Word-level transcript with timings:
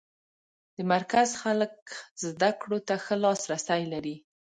د 0.75 0.77
مرکز 0.93 1.29
خلک 1.41 1.75
زده 2.25 2.51
کړو 2.61 2.77
ته 2.87 2.95
ښه 3.03 3.15
لاس 3.23 3.41
رسی 3.51 3.83
لري. 3.93 4.15